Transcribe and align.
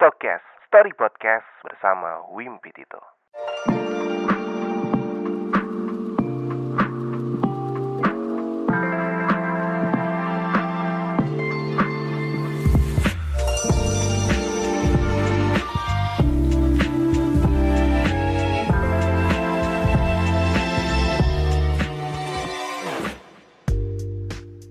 Stokes 0.00 0.40
Story 0.64 0.96
Podcast 0.96 1.44
bersama 1.60 2.24
Wimpi 2.32 2.72
Tito. 2.72 3.04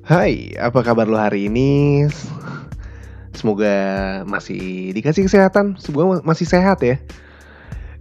Hai, 0.10 0.58
apa 0.58 0.82
kabar 0.82 1.06
lo 1.06 1.22
hari 1.22 1.54
ini? 1.54 2.02
Semoga 3.40 3.72
masih 4.28 4.92
dikasih 4.92 5.24
kesehatan, 5.24 5.80
semoga 5.80 6.20
masih 6.28 6.44
sehat 6.44 6.84
ya. 6.84 7.00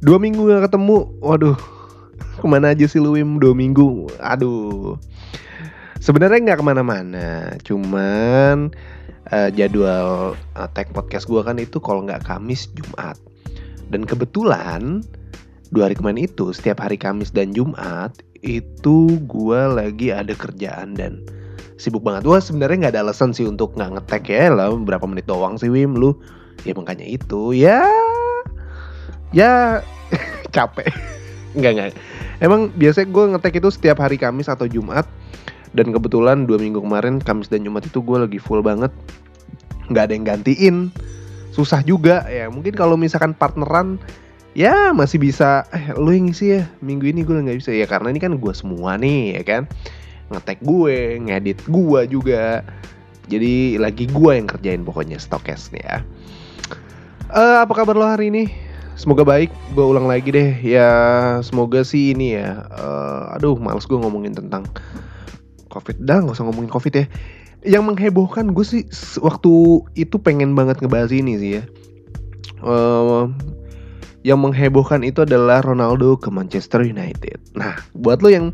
Dua 0.03 0.19
minggu 0.19 0.43
gak 0.51 0.67
ketemu, 0.67 1.15
waduh, 1.23 1.55
ke 2.43 2.47
mana 2.51 2.75
aja 2.75 2.91
sih 2.91 2.99
lu 2.99 3.15
Wim? 3.15 3.39
Dua 3.39 3.55
minggu, 3.55 4.11
aduh. 4.19 4.99
Sebenarnya 6.03 6.43
nggak 6.43 6.59
ke 6.59 6.65
mana-mana, 6.67 7.55
cuman 7.63 8.75
uh, 9.31 9.51
jadwal 9.55 10.35
uh, 10.59 10.69
tag 10.75 10.91
podcast 10.91 11.31
gue 11.31 11.39
kan 11.39 11.55
itu 11.63 11.79
kalau 11.79 12.03
nggak 12.03 12.27
Kamis 12.27 12.67
Jumat. 12.75 13.15
Dan 13.95 14.03
kebetulan 14.11 15.07
dua 15.71 15.87
hari 15.87 15.95
kemarin 15.95 16.27
itu 16.27 16.51
setiap 16.51 16.83
hari 16.83 16.99
Kamis 16.99 17.31
dan 17.31 17.55
Jumat 17.55 18.11
itu 18.43 19.23
gue 19.27 19.61
lagi 19.71 20.11
ada 20.11 20.35
kerjaan 20.35 20.99
dan 20.99 21.23
sibuk 21.79 22.05
banget. 22.05 22.27
Wah 22.27 22.43
sebenarnya 22.43 22.87
nggak 22.87 22.95
ada 22.99 23.03
alasan 23.09 23.31
sih 23.31 23.47
untuk 23.47 23.73
nggak 23.79 23.97
ngetek 23.97 24.25
ya 24.29 24.53
lah 24.53 24.75
berapa 24.75 25.07
menit 25.07 25.25
doang 25.31 25.57
sih 25.57 25.71
Wim 25.71 25.95
lu. 25.97 26.13
Ya 26.67 26.75
makanya 26.75 27.07
itu 27.07 27.55
ya 27.55 27.87
ya 29.31 29.81
capek. 30.55 30.91
Nggak 31.55 31.73
nggak. 31.73 31.89
Emang 32.43 32.71
biasanya 32.75 33.09
gue 33.09 33.25
ngetek 33.35 33.55
itu 33.63 33.69
setiap 33.71 34.03
hari 34.03 34.19
Kamis 34.19 34.51
atau 34.51 34.67
Jumat 34.67 35.07
dan 35.73 35.95
kebetulan 35.95 36.45
dua 36.45 36.59
minggu 36.61 36.83
kemarin 36.83 37.23
Kamis 37.23 37.51
dan 37.51 37.65
Jumat 37.65 37.87
itu 37.87 38.01
gue 38.01 38.19
lagi 38.19 38.39
full 38.41 38.61
banget 38.61 38.93
nggak 39.89 40.05
ada 40.09 40.13
yang 40.13 40.27
gantiin 40.29 40.77
susah 41.53 41.81
juga 41.83 42.23
ya 42.29 42.47
mungkin 42.53 42.77
kalau 42.77 42.95
misalkan 42.95 43.33
partneran 43.35 43.99
ya 44.53 44.93
masih 44.95 45.19
bisa 45.19 45.65
eh 45.75 45.93
lu 45.97 46.13
yang 46.13 46.31
ngisi 46.31 46.61
ya 46.61 46.63
minggu 46.85 47.09
ini 47.09 47.25
gue 47.25 47.35
nggak 47.35 47.59
bisa 47.59 47.73
ya 47.75 47.89
karena 47.89 48.13
ini 48.13 48.21
kan 48.21 48.37
gue 48.37 48.53
semua 48.55 48.95
nih 49.01 49.41
ya 49.41 49.43
kan 49.43 49.63
ngetek 50.33 50.61
gue 50.65 51.21
ngedit 51.21 51.61
gue 51.69 52.01
juga. 52.09 52.63
Jadi 53.29 53.77
lagi 53.77 54.09
gue 54.09 54.33
yang 54.33 54.49
kerjain 54.49 54.83
pokoknya 54.89 55.21
stokes 55.21 55.69
nih 55.73 55.85
ya. 55.85 55.99
Uh, 57.29 57.61
apa 57.61 57.73
kabar 57.77 57.93
lo 57.93 58.09
hari 58.09 58.33
ini? 58.33 58.49
Semoga 58.97 59.23
baik 59.23 59.53
gue 59.77 59.85
ulang 59.85 60.09
lagi 60.09 60.33
deh. 60.33 60.57
Ya 60.65 60.91
semoga 61.45 61.85
sih 61.85 62.17
ini 62.17 62.41
ya 62.41 62.65
uh, 62.73 63.37
aduh 63.37 63.61
males 63.61 63.85
gue 63.85 64.01
ngomongin 64.01 64.33
tentang 64.33 64.65
covid. 65.69 66.01
Dah 66.01 66.25
nggak 66.25 66.41
usah 66.41 66.49
ngomongin 66.49 66.73
covid 66.73 66.95
ya. 66.97 67.07
Yang 67.69 67.85
menghebohkan 67.95 68.57
gue 68.57 68.65
sih 68.65 68.89
waktu 69.21 69.85
itu 69.99 70.17
pengen 70.17 70.57
banget 70.57 70.81
ngebahas 70.81 71.13
ini 71.13 71.37
sih 71.37 71.51
ya. 71.61 71.65
Uh, 72.65 73.29
yang 74.27 74.43
menghebohkan 74.43 75.07
itu 75.07 75.23
adalah 75.23 75.63
Ronaldo 75.63 76.19
ke 76.19 76.27
Manchester 76.33 76.83
United. 76.83 77.39
Nah, 77.55 77.79
buat 77.95 78.19
lo 78.19 78.29
yang 78.33 78.51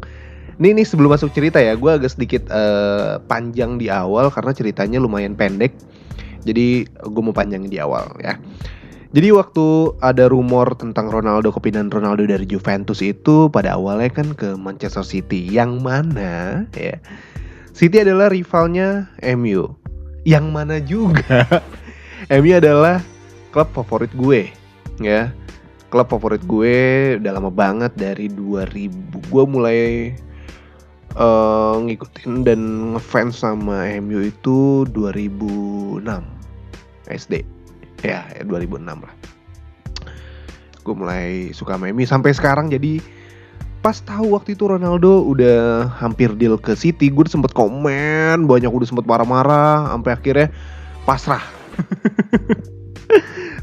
ini 0.60 0.82
nih 0.82 0.86
sebelum 0.86 1.14
masuk 1.14 1.34
cerita 1.34 1.58
ya, 1.58 1.74
gue 1.74 1.90
agak 1.90 2.12
sedikit 2.12 2.46
uh, 2.50 3.18
panjang 3.26 3.78
di 3.78 3.90
awal 3.90 4.30
karena 4.30 4.52
ceritanya 4.54 4.98
lumayan 5.02 5.34
pendek. 5.34 5.74
Jadi 6.44 6.84
gue 6.86 7.22
mau 7.24 7.32
panjang 7.32 7.66
di 7.66 7.80
awal 7.80 8.10
ya. 8.20 8.36
Jadi 9.14 9.30
waktu 9.30 9.94
ada 10.02 10.26
rumor 10.26 10.74
tentang 10.74 11.06
Ronaldo 11.06 11.54
kepindahan 11.54 11.86
Ronaldo 11.86 12.26
dari 12.26 12.50
Juventus 12.50 12.98
itu 12.98 13.46
pada 13.46 13.78
awalnya 13.78 14.10
kan 14.10 14.34
ke 14.34 14.58
Manchester 14.58 15.06
City. 15.06 15.46
Yang 15.46 15.78
mana 15.80 16.66
ya? 16.74 16.98
City 17.70 18.02
adalah 18.02 18.30
rivalnya 18.30 19.06
MU 19.38 19.70
yang 20.24 20.50
mana 20.50 20.80
juga? 20.80 21.46
MU 22.40 22.52
adalah 22.56 23.04
klub 23.52 23.70
favorit 23.76 24.10
gue 24.16 24.50
ya. 24.98 25.30
Klub 25.92 26.10
favorit 26.10 26.42
gue 26.42 26.76
udah 27.22 27.32
lama 27.38 27.52
banget 27.52 27.92
dari 27.94 28.26
2000 28.32 29.30
gue 29.30 29.44
mulai 29.46 30.10
uh, 31.18 31.78
ngikutin 31.82 32.46
dan 32.46 32.60
ngefans 32.94 33.42
sama 33.42 33.88
MU 34.02 34.22
itu 34.28 34.86
2006 34.90 36.04
SD 37.10 37.44
ya 38.04 38.28
2006 38.44 38.84
lah. 38.84 39.14
Gue 40.84 40.94
mulai 40.94 41.54
suka 41.56 41.80
sama 41.80 41.88
MU 41.90 42.04
sampai 42.04 42.30
sekarang. 42.36 42.68
Jadi 42.68 43.00
pas 43.80 44.00
tahu 44.00 44.32
waktu 44.36 44.56
itu 44.56 44.64
Ronaldo 44.64 45.24
udah 45.24 45.88
hampir 46.00 46.32
deal 46.36 46.56
ke 46.56 46.72
City 46.72 47.12
gue 47.12 47.28
sempet 47.28 47.52
komen 47.52 48.48
banyak 48.48 48.72
udah 48.72 48.88
sempet 48.88 49.04
marah-marah 49.04 49.92
sampai 49.92 50.10
akhirnya 50.12 50.48
pasrah. 51.08 51.44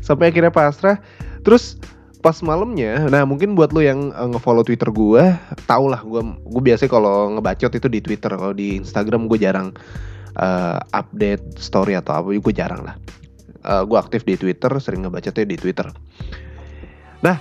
Sampai 0.02 0.34
akhirnya 0.34 0.52
pasrah. 0.52 0.98
Terus 1.46 1.78
pas 2.22 2.38
malamnya 2.46 3.10
nah 3.10 3.26
mungkin 3.26 3.58
buat 3.58 3.74
lo 3.74 3.82
yang 3.82 4.14
uh, 4.14 4.30
ngefollow 4.30 4.62
twitter 4.62 4.94
gue 4.94 5.24
tau 5.66 5.90
lah 5.90 6.06
gue 6.06 6.22
gue 6.24 6.62
biasa 6.64 6.86
kalau 6.86 7.34
ngebacot 7.36 7.74
itu 7.74 7.88
di 7.90 8.00
twitter 8.00 8.32
kalau 8.38 8.54
di 8.54 8.78
instagram 8.78 9.26
gue 9.26 9.42
jarang 9.42 9.74
uh, 10.38 10.80
update 10.96 11.60
story 11.60 11.98
atau 11.98 12.22
apa 12.24 12.28
gue 12.32 12.54
jarang 12.56 12.86
lah. 12.86 12.96
Uh, 13.62 13.86
gue 13.86 13.98
aktif 13.98 14.26
di 14.26 14.38
twitter 14.40 14.72
sering 14.82 15.06
ngebacotnya 15.06 15.46
di 15.46 15.58
twitter. 15.58 15.88
Nah 17.22 17.38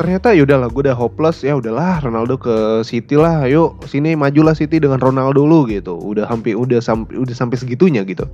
ternyata 0.00 0.32
ya 0.32 0.48
udahlah 0.48 0.72
gue 0.72 0.88
udah 0.88 0.96
hopeless 0.96 1.44
ya 1.44 1.60
udahlah 1.60 2.00
Ronaldo 2.00 2.40
ke 2.40 2.80
City 2.88 3.20
lah 3.20 3.44
ayo 3.44 3.76
sini 3.84 4.16
majulah 4.16 4.56
City 4.56 4.80
dengan 4.80 4.96
Ronaldo 5.02 5.44
lu 5.44 5.68
gitu. 5.68 5.96
Udah 5.98 6.24
hampir 6.28 6.56
udah 6.56 6.80
sampai 6.80 7.20
udah 7.20 7.34
sampai 7.36 7.60
segitunya 7.60 8.06
gitu. 8.08 8.24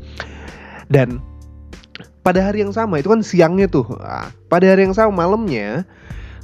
Dan 0.87 1.19
pada 2.27 2.43
hari 2.43 2.67
yang 2.67 2.75
sama 2.75 2.99
itu 2.99 3.07
kan 3.07 3.23
siangnya 3.23 3.71
tuh. 3.71 3.87
Nah, 4.03 4.35
pada 4.51 4.67
hari 4.67 4.83
yang 4.83 4.99
sama 4.99 5.15
malamnya 5.15 5.87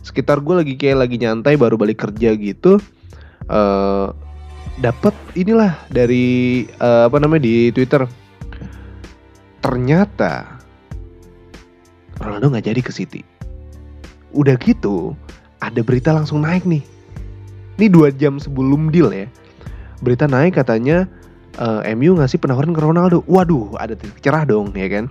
sekitar 0.06 0.38
gue 0.38 0.54
lagi 0.62 0.74
kayak 0.78 1.02
lagi 1.02 1.18
nyantai 1.18 1.58
baru 1.58 1.74
balik 1.74 2.06
kerja 2.06 2.38
gitu 2.38 2.78
uh, 3.50 4.14
dapat 4.78 5.10
inilah 5.34 5.74
dari 5.90 6.66
uh, 6.78 7.10
apa 7.10 7.18
namanya 7.18 7.50
di 7.50 7.74
Twitter. 7.74 8.06
Ternyata 9.58 10.62
Ronaldo 12.22 12.54
nggak 12.54 12.66
jadi 12.70 12.80
ke 12.82 12.94
City. 12.94 13.26
Udah 14.30 14.54
gitu 14.62 15.18
ada 15.58 15.82
berita 15.82 16.14
langsung 16.14 16.46
naik 16.46 16.62
nih. 16.62 16.86
Ini 17.82 17.90
dua 17.90 18.14
jam 18.14 18.38
sebelum 18.38 18.94
deal 18.94 19.10
ya. 19.10 19.26
Berita 19.98 20.30
naik 20.30 20.62
katanya 20.62 21.10
uh, 21.58 21.82
MU 21.98 22.14
ngasih 22.22 22.38
penawaran 22.38 22.70
ke 22.70 22.78
Ronaldo. 22.78 23.26
Waduh 23.26 23.74
ada 23.82 23.98
cerah 24.22 24.46
dong 24.46 24.70
ya 24.78 24.86
kan 24.86 25.10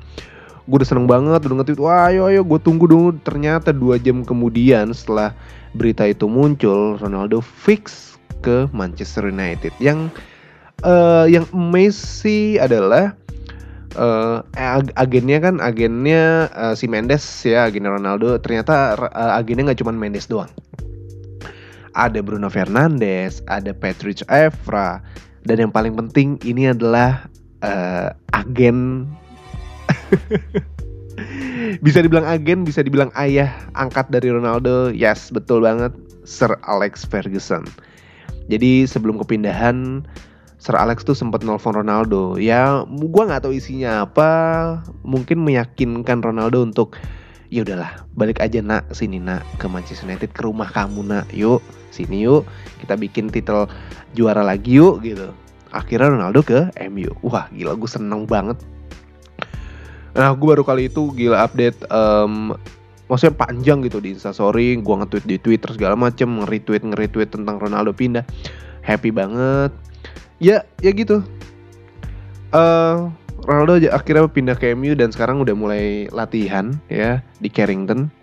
gue 0.68 0.78
udah 0.78 0.90
seneng 0.90 1.10
banget 1.10 1.42
udah 1.46 1.56
nge-tweet 1.62 1.82
wah 1.82 2.10
ayo 2.10 2.30
ayo. 2.30 2.42
Gue 2.46 2.60
tunggu 2.62 2.86
dong 2.86 3.18
ternyata 3.26 3.74
dua 3.74 3.98
jam 3.98 4.22
kemudian 4.22 4.94
setelah 4.94 5.34
berita 5.74 6.06
itu 6.06 6.28
muncul 6.28 7.00
Ronaldo 7.00 7.42
fix 7.42 8.16
ke 8.42 8.68
Manchester 8.76 9.30
United. 9.30 9.74
Yang 9.82 10.14
uh, 10.86 11.26
yang 11.30 11.46
amazing 11.54 12.62
adalah 12.62 13.18
uh, 13.98 14.46
agennya 14.98 15.38
kan 15.42 15.56
agennya 15.62 16.52
uh, 16.54 16.74
si 16.78 16.86
Mendes 16.86 17.24
ya 17.46 17.66
agennya 17.66 17.96
Ronaldo. 17.98 18.38
Ternyata 18.42 18.98
uh, 18.98 19.34
agennya 19.38 19.72
nggak 19.72 19.80
cuma 19.82 19.94
Mendes 19.96 20.28
doang. 20.30 20.52
Ada 21.92 22.24
Bruno 22.24 22.48
Fernandes 22.48 23.44
ada 23.52 23.76
Patrick 23.76 24.24
Evra 24.32 25.04
dan 25.44 25.58
yang 25.58 25.72
paling 25.74 25.98
penting 25.98 26.40
ini 26.48 26.72
adalah 26.72 27.28
uh, 27.66 28.16
agen 28.32 29.10
bisa 31.86 32.00
dibilang 32.02 32.26
agen, 32.28 32.64
bisa 32.64 32.82
dibilang 32.82 33.12
ayah 33.18 33.52
angkat 33.78 34.10
dari 34.10 34.32
Ronaldo. 34.32 34.92
Yes, 34.92 35.30
betul 35.32 35.64
banget, 35.64 35.94
Sir 36.24 36.52
Alex 36.66 37.06
Ferguson. 37.06 37.68
Jadi 38.50 38.84
sebelum 38.90 39.22
kepindahan, 39.22 40.04
Sir 40.62 40.78
Alex 40.78 41.06
tuh 41.06 41.18
sempat 41.18 41.42
nelfon 41.42 41.78
Ronaldo. 41.78 42.38
Ya, 42.38 42.84
gua 42.86 43.30
nggak 43.30 43.48
tahu 43.48 43.54
isinya 43.56 44.06
apa. 44.06 44.30
Mungkin 45.06 45.42
meyakinkan 45.42 46.22
Ronaldo 46.22 46.62
untuk 46.62 46.98
ya 47.52 47.68
udahlah, 47.68 48.08
balik 48.16 48.40
aja 48.40 48.64
nak 48.64 48.88
sini 48.96 49.20
nak 49.20 49.44
ke 49.60 49.68
Manchester 49.68 50.08
United 50.08 50.32
ke 50.32 50.42
rumah 50.44 50.70
kamu 50.70 51.04
nak. 51.06 51.26
Yuk, 51.34 51.60
sini 51.94 52.24
yuk. 52.26 52.48
Kita 52.84 52.98
bikin 52.98 53.30
titel 53.30 53.68
juara 54.16 54.42
lagi 54.42 54.80
yuk 54.80 55.04
gitu. 55.04 55.32
Akhirnya 55.72 56.12
Ronaldo 56.12 56.44
ke 56.44 56.68
MU. 56.92 57.12
Wah, 57.24 57.48
gila 57.56 57.80
gue 57.80 57.88
seneng 57.88 58.28
banget 58.28 58.60
Nah 60.12 60.36
gue 60.36 60.48
baru 60.48 60.64
kali 60.64 60.92
itu 60.92 61.12
gila 61.16 61.46
update 61.48 61.88
um, 61.92 62.56
Maksudnya 63.08 63.36
panjang 63.36 63.84
gitu 63.84 64.00
di 64.00 64.16
instastory 64.16 64.80
Gue 64.80 64.96
nge-tweet 65.04 65.26
di 65.28 65.38
Twitter 65.40 65.72
segala 65.76 65.96
macem 65.96 66.28
Nge-retweet 66.42 66.84
nge-retweet 66.84 67.30
tentang 67.32 67.60
Ronaldo 67.60 67.96
pindah 67.96 68.24
Happy 68.84 69.12
banget 69.12 69.72
Ya 70.42 70.66
ya 70.82 70.92
gitu 70.92 71.24
uh, 72.52 73.12
Ronaldo 73.42 73.82
akhirnya 73.90 74.30
pindah 74.30 74.56
ke 74.58 74.70
MU 74.78 74.94
dan 74.94 75.10
sekarang 75.10 75.42
udah 75.42 75.56
mulai 75.58 76.06
latihan 76.14 76.78
ya 76.94 77.26
di 77.42 77.50
Carrington. 77.50 78.14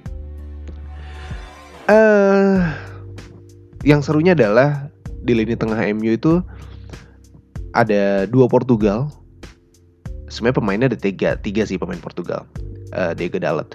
Eh, 1.88 2.58
yang 3.82 4.04
serunya 4.04 4.38
adalah 4.38 4.92
di 5.24 5.34
lini 5.34 5.58
tengah 5.58 5.80
MU 5.96 6.14
itu 6.14 6.38
ada 7.74 8.30
dua 8.30 8.46
Portugal. 8.46 9.10
Sebenarnya 10.28 10.56
pemainnya 10.60 10.88
ada 10.92 10.98
tiga, 11.00 11.36
tiga 11.40 11.64
sih 11.64 11.80
pemain 11.80 12.00
Portugal. 12.00 12.44
Eh, 12.92 13.12
Diego 13.16 13.40
Dalot. 13.40 13.72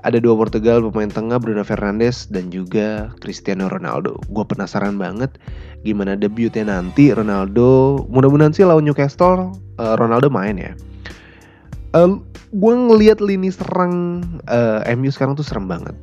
Ada 0.00 0.16
dua 0.16 0.32
Portugal 0.32 0.80
pemain 0.88 1.12
tengah 1.12 1.36
Bruno 1.36 1.60
Fernandes 1.60 2.24
dan 2.32 2.48
juga 2.48 3.12
Cristiano 3.20 3.68
Ronaldo. 3.68 4.16
Gue 4.32 4.44
penasaran 4.48 4.96
banget 4.96 5.36
gimana 5.84 6.16
debutnya 6.16 6.68
nanti 6.68 7.12
Ronaldo. 7.12 8.04
Mudah-mudahan 8.08 8.56
sih 8.56 8.64
lawan 8.64 8.88
Newcastle 8.88 9.52
eh, 9.76 9.94
Ronaldo 10.00 10.32
main 10.32 10.56
ya. 10.56 10.72
Eh, 11.96 12.10
gue 12.50 12.74
ngelihat 12.74 13.20
lini 13.20 13.52
serang 13.52 14.24
eh, 14.48 14.94
MU 14.96 15.12
sekarang 15.12 15.36
tuh 15.36 15.44
serem 15.44 15.68
banget. 15.68 15.94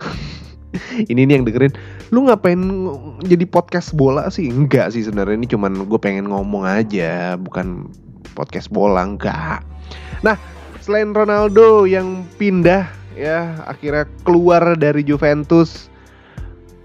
ini 1.10 1.24
nih 1.26 1.40
yang 1.40 1.44
dengerin, 1.48 1.72
lu 2.10 2.26
ngapain 2.26 2.58
ng- 2.58 3.22
jadi 3.22 3.46
podcast 3.46 3.94
bola 3.94 4.26
sih? 4.34 4.50
Enggak 4.50 4.94
sih 4.94 5.06
sebenarnya 5.06 5.38
ini 5.38 5.48
cuman 5.50 5.86
gue 5.86 6.00
pengen 6.02 6.30
ngomong 6.30 6.66
aja, 6.66 7.38
bukan 7.38 7.86
podcast 8.34 8.66
bola 8.70 9.06
enggak. 9.06 9.62
Nah, 10.26 10.34
selain 10.82 11.14
Ronaldo 11.14 11.86
yang 11.86 12.26
pindah 12.34 12.90
ya 13.14 13.62
akhirnya 13.66 14.06
keluar 14.26 14.74
dari 14.78 15.06
Juventus 15.06 15.90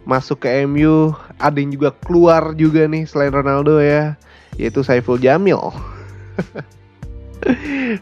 masuk 0.06 0.45
ke 0.45 0.62
MU, 0.69 1.18
ada 1.42 1.57
yang 1.57 1.74
juga 1.74 1.89
keluar 2.06 2.54
juga 2.54 2.86
nih 2.86 3.10
selain 3.10 3.33
Ronaldo 3.33 3.81
ya, 3.81 4.13
yaitu 4.62 4.86
Saiful 4.86 5.18
Jamil. 5.18 5.57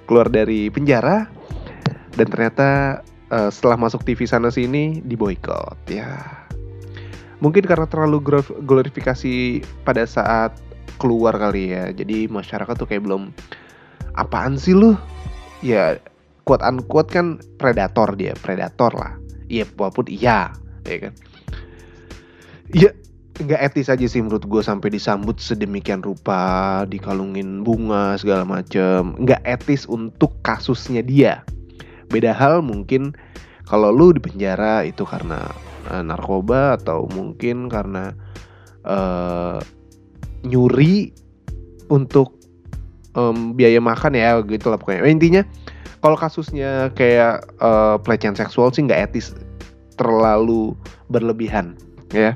keluar 0.08 0.28
dari 0.31 0.72
penjara 0.72 1.28
dan 2.16 2.28
ternyata 2.28 2.70
eh, 3.31 3.50
setelah 3.52 3.78
masuk 3.80 4.04
TV 4.04 4.28
sana 4.28 4.52
sini 4.52 5.04
diboykot 5.04 5.80
ya. 5.88 6.43
Mungkin 7.44 7.68
karena 7.68 7.84
terlalu 7.84 8.24
glor- 8.24 8.60
glorifikasi 8.63 9.60
pada 9.84 10.07
saat 10.07 10.56
keluar 10.95 11.36
kali 11.36 11.75
ya. 11.75 11.92
Jadi 11.92 12.31
masyarakat 12.31 12.80
tuh 12.80 12.88
kayak 12.88 13.04
belum 13.04 13.36
apaan 14.16 14.56
sih 14.56 14.72
lu? 14.72 14.95
Ya 15.60 16.00
quote 16.48 16.63
unquote 16.63 17.12
kan 17.12 17.44
predator 17.60 18.16
dia, 18.16 18.31
predator 18.40 18.95
lah. 18.95 19.19
Iya 19.51 19.68
walaupun 19.75 20.07
iya, 20.07 20.56
ya 20.88 20.98
kan. 21.04 21.13
Iya 22.72 22.90
nggak 23.34 23.62
etis 23.74 23.89
aja 23.89 24.06
sih 24.06 24.22
menurut 24.22 24.46
gue 24.46 24.62
sampai 24.62 24.94
disambut 24.94 25.42
sedemikian 25.42 26.00
rupa, 26.00 26.86
dikalungin 26.88 27.68
bunga 27.68 28.16
segala 28.16 28.48
macem. 28.48 29.19
Nggak 29.19 29.44
etis 29.44 29.84
untuk 29.89 30.39
kasusnya 30.46 31.04
dia. 31.04 31.44
Beda 32.07 32.31
hal 32.31 32.63
mungkin 32.63 33.18
kalau 33.68 33.92
lu 33.92 34.16
di 34.16 34.22
penjara 34.22 34.88
itu 34.88 35.01
karena 35.04 35.44
eh, 35.91 36.03
narkoba 36.03 36.80
atau 36.80 37.07
mungkin 37.12 37.68
karena 37.68 38.15
eh, 38.85 39.59
nyuri 40.44 41.12
untuk 41.91 42.35
em, 43.15 43.56
biaya 43.56 43.80
makan 43.80 44.13
ya 44.15 44.39
gitu 44.44 44.71
lah 44.71 44.77
pokoknya. 44.80 45.07
Intinya 45.07 45.41
kalau 46.03 46.19
kasusnya 46.19 46.91
kayak 46.95 47.47
eh, 47.59 47.95
pelecehan 48.03 48.35
seksual 48.35 48.71
sih 48.75 48.83
nggak 48.83 49.12
etis, 49.12 49.31
terlalu 49.95 50.75
berlebihan 51.07 51.80
ya. 52.12 52.36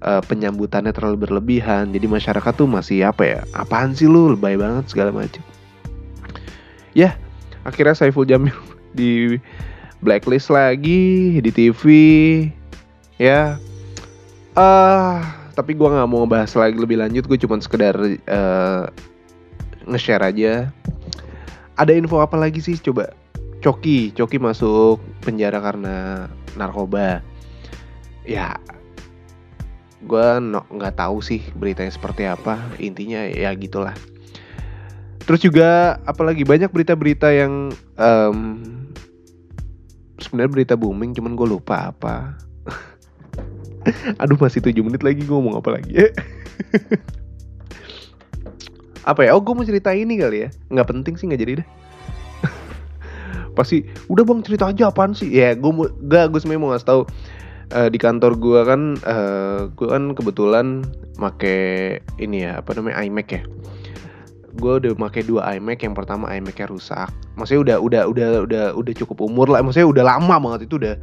Eh, 0.00 0.22
penyambutannya 0.24 0.96
terlalu 0.96 1.28
berlebihan, 1.28 1.92
jadi 1.92 2.08
masyarakat 2.08 2.52
tuh 2.56 2.64
masih 2.64 3.04
apa 3.04 3.20
ya? 3.20 3.40
Apaan 3.52 3.92
sih 3.92 4.08
lu 4.08 4.32
lebay 4.32 4.56
banget 4.56 4.88
segala 4.88 5.12
macam. 5.12 5.44
Ya, 6.96 7.20
akhirnya 7.68 7.92
Saiful 7.92 8.24
Jamil 8.24 8.56
di 8.98 9.36
blacklist 10.00 10.48
lagi 10.48 11.36
di 11.44 11.50
TV 11.52 11.84
ya. 13.20 13.60
Ah 14.56 15.36
tapi 15.52 15.76
gua 15.76 15.92
nggak 15.92 16.08
mau 16.08 16.24
ngebahas 16.24 16.52
lagi 16.56 16.80
lebih 16.80 16.96
lanjut. 16.96 17.28
Gue 17.28 17.36
cuma 17.36 17.60
sekedar 17.60 17.92
eh, 18.08 18.84
nge-share 19.84 20.24
aja. 20.24 20.72
Ada 21.76 21.92
info 21.92 22.24
apa 22.24 22.40
lagi 22.40 22.64
sih? 22.64 22.80
Coba. 22.80 23.12
Coki. 23.60 24.16
Coki 24.16 24.40
masuk 24.40 25.04
penjara 25.20 25.60
karena 25.60 26.26
narkoba. 26.56 27.20
Ya. 28.24 28.56
Gua 30.00 30.40
no- 30.40 30.64
nggak 30.72 30.96
tahu 30.96 31.20
sih 31.20 31.44
beritanya 31.52 31.92
seperti 31.92 32.24
apa. 32.24 32.56
Intinya 32.80 33.28
ya 33.28 33.52
gitulah. 33.52 33.92
Terus 35.28 35.44
juga 35.44 36.00
apalagi 36.08 36.42
banyak 36.42 36.72
berita-berita 36.72 37.30
yang 37.30 37.68
em, 38.00 38.38
sebenarnya 40.18 40.50
berita 40.50 40.74
booming 40.74 41.14
cuman 41.14 41.38
gue 41.38 41.48
lupa 41.48 41.94
apa 41.94 42.34
aduh 44.22 44.36
masih 44.36 44.60
7 44.60 44.76
menit 44.84 45.00
lagi 45.00 45.24
gue 45.24 45.32
ngomong 45.32 45.56
apa 45.60 45.80
lagi? 45.80 45.92
Apa 49.00 49.24
ya? 49.24 49.32
Oh 49.32 49.40
gue 49.40 49.56
mau 49.56 49.64
cerita 49.64 49.96
ini 49.96 50.20
kali 50.20 50.44
ya. 50.44 50.48
Nggak 50.68 50.88
penting 50.92 51.14
sih 51.16 51.24
nggak 51.24 51.40
jadi 51.40 51.52
deh. 51.64 51.68
Pasti 53.56 53.88
udah 54.12 54.22
bang 54.28 54.44
cerita 54.44 54.68
aja 54.68 54.92
apaan 54.92 55.16
sih? 55.16 55.32
Ya 55.32 55.56
gue 55.56 55.72
mau 55.72 55.88
gak 55.88 56.36
gue 56.36 56.40
sebenarnya 56.44 56.60
mau 56.60 56.70
ngasih 56.76 56.88
tahu 56.88 57.02
Eh, 57.70 57.86
di 57.86 58.02
kantor 58.02 58.34
gue 58.34 58.60
kan 58.66 58.98
eh 59.06 59.70
gue 59.70 59.86
kan 59.86 60.10
kebetulan 60.10 60.82
make 61.22 61.54
ini 62.18 62.42
ya 62.42 62.58
apa 62.58 62.74
namanya 62.74 62.98
iMac 63.06 63.28
ya. 63.30 63.42
Gue 64.58 64.82
udah 64.82 64.98
make 64.98 65.22
dua 65.22 65.54
iMac 65.54 65.78
yang 65.86 65.94
pertama 65.94 66.26
iMac-nya 66.34 66.66
rusak. 66.66 67.14
Maksudnya 67.38 67.62
udah 67.62 67.76
udah 67.78 68.02
udah 68.10 68.28
udah 68.42 68.64
udah 68.74 68.94
cukup 68.98 69.22
umur 69.22 69.46
lah. 69.46 69.62
Maksudnya 69.62 69.86
udah 69.86 70.02
lama 70.02 70.34
banget 70.42 70.66
itu 70.66 70.82
udah 70.82 70.98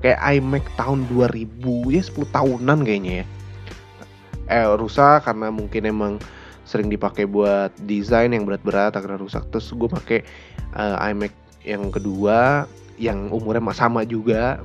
kayak 0.00 0.20
iMac 0.40 0.64
tahun 0.76 1.06
2000 1.08 1.92
ya 1.92 2.02
10 2.04 2.28
tahunan 2.32 2.78
kayaknya 2.84 3.12
ya. 3.22 3.26
Eh 4.50 4.66
rusak 4.74 5.24
karena 5.24 5.52
mungkin 5.52 5.82
emang 5.86 6.12
sering 6.66 6.90
dipakai 6.90 7.26
buat 7.26 7.74
desain 7.86 8.32
yang 8.32 8.44
berat-berat 8.48 8.96
akhirnya 8.96 9.20
rusak. 9.20 9.46
Terus 9.52 9.70
gue 9.72 9.88
pakai 9.88 10.18
eh, 10.74 10.96
iMac 11.12 11.32
yang 11.64 11.92
kedua 11.92 12.64
yang 13.00 13.32
umurnya 13.32 13.62
ma- 13.62 13.76
sama 13.76 14.04
juga. 14.04 14.60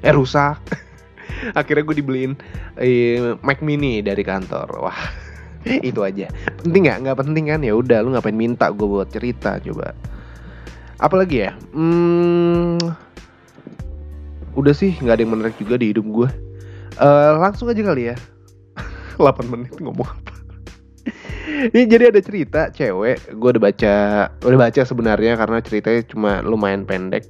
Eh 0.00 0.12
rusak. 0.14 0.58
Akhirnya 1.58 1.82
gue 1.82 1.96
dibeliin 1.98 2.32
eh, 2.78 3.34
Mac 3.42 3.60
Mini 3.60 4.00
dari 4.00 4.22
kantor. 4.22 4.82
Wah 4.82 5.00
itu 5.88 6.00
aja. 6.02 6.30
Penting 6.62 6.86
nggak? 6.86 6.98
Nggak 7.06 7.18
penting 7.22 7.44
kan? 7.50 7.60
Ya 7.66 7.74
udah 7.74 7.98
lu 8.02 8.14
ngapain 8.14 8.36
minta 8.36 8.70
gue 8.70 8.86
buat 8.86 9.10
cerita 9.10 9.58
coba. 9.58 9.92
Apalagi 10.96 11.44
ya? 11.44 11.50
Hmm, 11.76 12.80
udah 14.56 14.74
sih 14.74 14.96
nggak 14.96 15.20
ada 15.20 15.22
yang 15.22 15.32
menarik 15.36 15.56
juga 15.60 15.76
di 15.76 15.92
hidup 15.92 16.08
gue 16.08 16.28
Eh, 16.96 17.32
langsung 17.36 17.68
aja 17.68 17.82
kali 17.84 18.08
ya. 18.08 18.16
8 19.20 19.52
menit 19.52 19.76
ngomong 19.76 20.08
apa? 20.08 20.32
Ini 21.46 21.86
jadi 21.88 22.10
ada 22.10 22.20
cerita 22.20 22.68
cewek 22.72 23.36
gue 23.36 23.48
udah 23.56 23.62
baca 23.62 23.94
udah 24.42 24.58
baca 24.58 24.82
sebenarnya 24.82 25.38
karena 25.38 25.58
ceritanya 25.60 26.02
cuma 26.08 26.40
lumayan 26.40 26.88
pendek. 26.88 27.28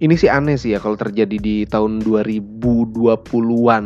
Ini 0.00 0.14
sih 0.16 0.32
aneh 0.32 0.56
sih 0.56 0.72
ya 0.72 0.80
kalau 0.80 0.96
terjadi 0.96 1.36
di 1.36 1.68
tahun 1.68 2.00
2020-an 2.06 3.84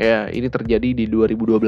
ya 0.00 0.32
ini 0.32 0.48
terjadi 0.48 0.96
di 0.96 1.04
2012 1.10 1.60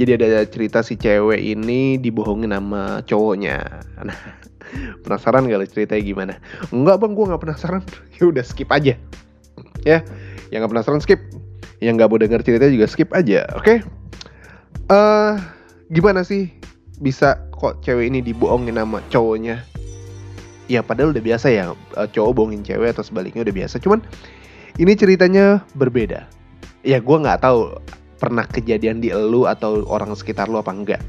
jadi 0.00 0.16
ada 0.16 0.42
cerita 0.48 0.80
si 0.80 0.96
cewek 0.96 1.38
ini 1.38 2.00
dibohongin 2.00 2.56
sama 2.56 3.04
cowoknya. 3.04 3.60
Nah, 4.00 4.18
penasaran 5.04 5.44
gak 5.48 5.60
lo 5.60 5.66
ceritanya 5.68 6.02
gimana? 6.02 6.34
Enggak 6.72 6.96
bang 7.04 7.12
gue 7.12 7.24
nggak 7.28 7.42
penasaran. 7.42 7.82
Ya 8.16 8.30
udah 8.30 8.44
skip 8.46 8.70
aja. 8.70 8.94
Ya 9.82 9.98
yang 10.54 10.64
nggak 10.64 10.72
penasaran 10.72 11.02
skip. 11.02 11.20
Yang 11.82 11.94
nggak 11.98 12.08
mau 12.08 12.18
denger 12.22 12.40
ceritanya 12.46 12.72
juga 12.72 12.86
skip 12.88 13.10
aja 13.12 13.44
oke? 13.58 13.82
Eh 14.88 15.34
gimana 15.92 16.22
sih 16.22 16.48
bisa 17.02 17.36
kok 17.50 17.82
cewek 17.82 18.08
ini 18.08 18.22
dibohongin 18.22 18.78
sama 18.78 19.02
cowoknya? 19.10 19.60
Ya 20.70 20.80
padahal 20.80 21.12
udah 21.12 21.24
biasa 21.24 21.52
ya 21.52 21.74
eh, 21.74 22.08
cowok 22.08 22.32
bohongin 22.32 22.62
cewek 22.62 22.94
atau 22.94 23.04
sebaliknya 23.04 23.42
udah 23.44 23.54
biasa. 23.54 23.82
Cuman 23.82 24.00
ini 24.80 24.96
ceritanya 24.96 25.60
berbeda. 25.76 26.24
Ya 26.86 27.02
gue 27.02 27.16
nggak 27.18 27.42
tahu 27.42 27.76
pernah 28.22 28.46
kejadian 28.46 29.02
di 29.02 29.10
elu 29.10 29.50
atau 29.50 29.82
orang 29.90 30.14
sekitar 30.14 30.46
lu 30.46 30.62
apa 30.62 30.70
enggak 30.70 31.02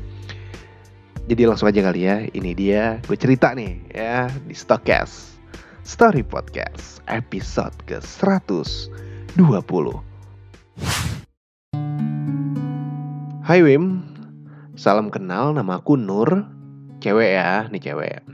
jadi 1.29 1.45
langsung 1.45 1.69
aja 1.69 1.85
kali 1.85 2.09
ya 2.09 2.25
ini 2.33 2.57
dia 2.57 2.97
gue 3.05 3.13
cerita 3.13 3.53
nih 3.53 3.77
ya 3.93 4.33
di 4.49 4.57
Stockcast 4.57 5.37
Story 5.85 6.25
Podcast 6.25 7.05
episode 7.05 7.77
ke 7.85 8.01
120 8.01 8.89
Hai 13.45 13.59
Wim 13.61 14.01
Salam 14.73 15.13
kenal 15.13 15.53
nama 15.53 15.77
aku 15.77 15.93
Nur 15.93 16.49
Cewek 16.97 17.37
ya, 17.37 17.69
nih 17.69 17.77
cewek 17.77 18.25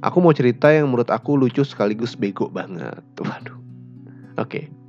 Aku 0.00 0.22
mau 0.24 0.32
cerita 0.32 0.70
yang 0.70 0.88
menurut 0.88 1.12
aku 1.12 1.36
lucu 1.36 1.60
sekaligus 1.60 2.16
bego 2.16 2.48
banget. 2.48 3.04
Waduh. 3.20 3.56
Oke. 4.40 4.79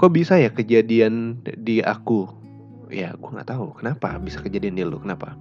Kok 0.00 0.16
bisa 0.16 0.40
ya 0.40 0.48
kejadian 0.48 1.44
di 1.60 1.84
aku? 1.84 2.24
Ya, 2.88 3.12
gue 3.12 3.30
nggak 3.36 3.52
tahu 3.52 3.76
kenapa 3.76 4.16
bisa 4.16 4.40
kejadian 4.40 4.80
di 4.80 4.80
lu. 4.80 4.96
Kenapa? 4.96 5.36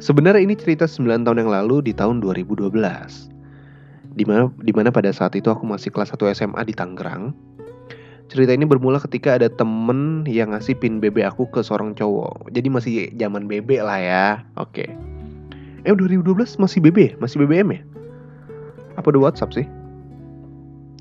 Sebenarnya 0.00 0.40
ini 0.40 0.56
cerita 0.56 0.88
9 0.88 1.28
tahun 1.28 1.44
yang 1.44 1.52
lalu 1.52 1.84
di 1.84 1.92
tahun 1.92 2.24
2012. 2.24 2.72
Di 4.16 4.24
mana, 4.24 4.48
di 4.64 4.72
mana 4.72 4.88
pada 4.88 5.12
saat 5.12 5.36
itu 5.36 5.52
aku 5.52 5.68
masih 5.68 5.92
kelas 5.92 6.16
1 6.16 6.32
SMA 6.32 6.64
di 6.64 6.72
Tangerang. 6.72 7.36
Cerita 8.32 8.56
ini 8.56 8.64
bermula 8.64 8.96
ketika 8.96 9.36
ada 9.36 9.52
temen 9.52 10.24
yang 10.24 10.56
ngasih 10.56 10.80
pin 10.80 10.96
BB 10.96 11.28
aku 11.28 11.44
ke 11.52 11.60
seorang 11.60 11.92
cowok. 11.92 12.48
Jadi 12.48 12.68
masih 12.72 12.92
zaman 13.20 13.44
BB 13.44 13.84
lah 13.84 14.00
ya. 14.00 14.26
Oke. 14.56 14.88
Eh 15.84 15.92
2012 15.92 16.56
masih 16.56 16.80
BB, 16.80 17.20
masih 17.20 17.44
BBM 17.44 17.76
ya? 17.76 17.80
Apa 18.96 19.12
udah 19.12 19.28
WhatsApp 19.28 19.52
sih? 19.52 19.68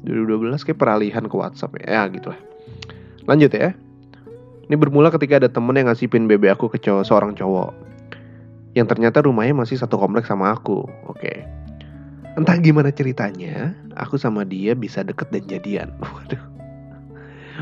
2012 0.03 0.59
kayak 0.67 0.79
peralihan 0.79 1.25
ke 1.25 1.35
WhatsApp 1.35 1.79
ya, 1.79 1.87
ya 1.99 2.03
gitu 2.11 2.31
lah. 2.31 2.39
Lanjut 3.23 3.51
ya. 3.55 3.71
Ini 4.67 4.75
bermula 4.79 5.11
ketika 5.11 5.39
ada 5.39 5.49
temen 5.51 5.75
yang 5.75 5.87
ngasih 5.91 6.07
pin 6.11 6.27
BB 6.27 6.51
aku 6.51 6.71
ke 6.71 6.79
cowok, 6.79 7.03
seorang 7.07 7.31
cowok. 7.35 7.71
Yang 8.75 8.87
ternyata 8.95 9.23
rumahnya 9.23 9.55
masih 9.55 9.79
satu 9.79 9.99
kompleks 9.99 10.27
sama 10.27 10.51
aku. 10.55 10.87
Oke. 11.07 11.43
Entah 12.33 12.57
gimana 12.57 12.89
ceritanya, 12.89 13.77
aku 13.93 14.17
sama 14.17 14.41
dia 14.41 14.73
bisa 14.73 15.05
deket 15.05 15.29
dan 15.29 15.43
jadian. 15.45 15.89
Waduh. 16.01 16.43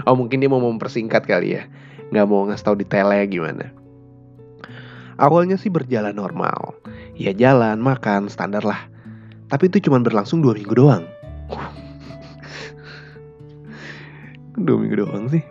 Oh 0.07 0.15
mungkin 0.15 0.39
dia 0.39 0.47
mau 0.47 0.63
mempersingkat 0.63 1.27
kali 1.27 1.59
ya. 1.59 1.67
Nggak 2.15 2.25
mau 2.31 2.47
ngasih 2.47 2.65
tahu 2.65 2.75
detailnya 2.79 3.27
gimana. 3.27 3.65
Awalnya 5.19 5.59
sih 5.59 5.69
berjalan 5.69 6.15
normal. 6.15 6.79
Ya 7.13 7.35
jalan, 7.35 7.83
makan, 7.83 8.31
standar 8.31 8.63
lah. 8.63 8.87
Tapi 9.51 9.67
itu 9.67 9.83
cuma 9.91 9.99
berlangsung 9.99 10.39
dua 10.39 10.55
minggu 10.55 10.73
doang. 10.73 11.03
Dua 14.57 14.77
minggu 14.79 15.03
doang 15.05 15.31
sih. 15.31 15.43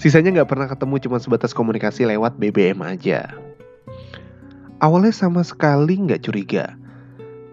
Sisanya 0.00 0.42
nggak 0.42 0.50
pernah 0.50 0.66
ketemu 0.66 0.98
cuma 1.06 1.18
sebatas 1.22 1.54
komunikasi 1.54 2.08
lewat 2.08 2.34
BBM 2.40 2.82
aja. 2.82 3.30
Awalnya 4.82 5.14
sama 5.14 5.46
sekali 5.46 5.94
nggak 5.94 6.26
curiga. 6.26 6.74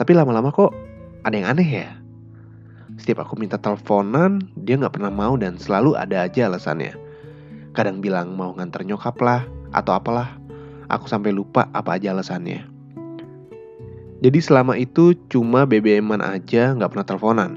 Tapi 0.01 0.11
lama-lama 0.17 0.49
kok 0.49 0.73
ada 1.21 1.35
yang 1.37 1.51
aneh 1.53 1.69
ya. 1.85 1.89
Setiap 2.97 3.21
aku 3.21 3.37
minta 3.37 3.61
teleponan, 3.61 4.41
dia 4.57 4.75
nggak 4.81 4.97
pernah 4.97 5.13
mau 5.13 5.37
dan 5.37 5.61
selalu 5.61 5.93
ada 5.93 6.25
aja 6.25 6.49
alasannya. 6.49 6.97
Kadang 7.77 8.01
bilang 8.01 8.33
mau 8.33 8.51
nganter 8.57 8.81
nyokap 8.81 9.15
lah, 9.21 9.45
atau 9.71 9.93
apalah. 9.93 10.35
Aku 10.89 11.05
sampai 11.05 11.29
lupa 11.29 11.69
apa 11.71 12.01
aja 12.01 12.11
alasannya. 12.17 12.65
Jadi 14.19 14.39
selama 14.41 14.75
itu 14.75 15.15
cuma 15.31 15.63
BBM-an 15.63 16.19
aja 16.19 16.75
nggak 16.75 16.91
pernah 16.91 17.07
teleponan. 17.07 17.51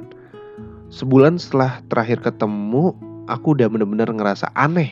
Sebulan 0.93 1.41
setelah 1.41 1.81
terakhir 1.89 2.21
ketemu, 2.21 2.93
aku 3.31 3.59
udah 3.59 3.71
bener-bener 3.71 4.09
ngerasa 4.11 4.51
aneh. 4.57 4.91